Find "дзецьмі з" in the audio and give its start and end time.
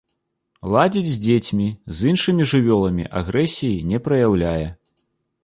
1.25-2.09